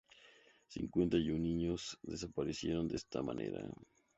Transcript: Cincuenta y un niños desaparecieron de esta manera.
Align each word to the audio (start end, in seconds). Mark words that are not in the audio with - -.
Cincuenta 0.67 1.17
y 1.19 1.29
un 1.29 1.43
niños 1.43 1.99
desaparecieron 2.01 2.87
de 2.87 2.95
esta 2.95 3.21
manera. 3.21 3.69